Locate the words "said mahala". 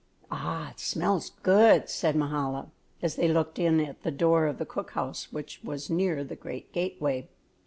1.87-2.71